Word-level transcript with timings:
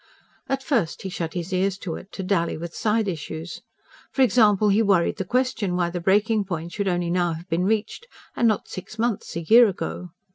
At 0.49 0.63
first 0.63 1.03
he 1.03 1.09
shut 1.09 1.35
his 1.35 1.53
ears 1.53 1.77
to 1.77 1.93
it, 1.93 2.11
to 2.13 2.23
dally 2.23 2.57
with 2.57 2.73
side 2.73 3.07
issues. 3.07 3.61
For 4.11 4.23
example, 4.23 4.69
he 4.69 4.81
worried 4.81 5.17
the 5.17 5.23
question 5.25 5.75
why 5.75 5.91
the 5.91 6.01
breaking 6.01 6.43
point 6.45 6.71
should 6.71 6.87
only 6.87 7.11
now 7.11 7.33
have 7.33 7.47
been 7.49 7.65
reached 7.65 8.07
and 8.35 8.47
not 8.47 8.67
six 8.67 8.97
months, 8.97 9.35
a 9.35 9.41
year 9.41 9.67
ago. 9.67 10.09